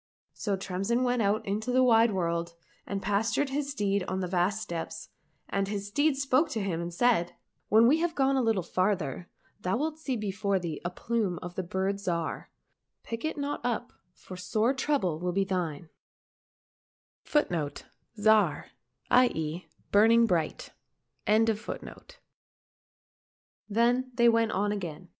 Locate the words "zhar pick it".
11.97-13.37